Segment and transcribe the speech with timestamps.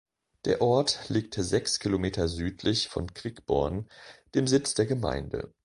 [0.45, 3.87] Der Ort liegt sechs Kilometer südlich von Quickborn,
[4.33, 5.53] dem Sitz der Gemeinde.